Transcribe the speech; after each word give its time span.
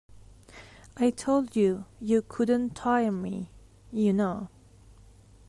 I 0.97 1.11
told 1.11 1.55
you, 1.55 1.85
you 1.99 2.23
couldn't 2.23 2.71
tire 2.73 3.11
me, 3.11 3.51
you 3.91 4.11
know. 4.11 4.49